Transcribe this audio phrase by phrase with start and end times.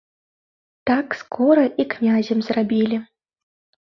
[0.89, 2.97] Так скора і князем зрабілі.